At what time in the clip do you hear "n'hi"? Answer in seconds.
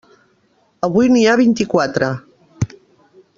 1.15-1.25